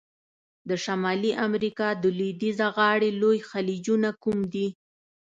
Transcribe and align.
د 0.69 0.71
شمالي 0.83 1.31
امریکا 1.47 1.87
د 2.01 2.05
لویدیځه 2.17 2.67
غاړي 2.75 3.09
لوی 3.21 3.37
خلیجونه 3.49 4.09
کوم 4.23 4.39
دي؟ 4.53 4.67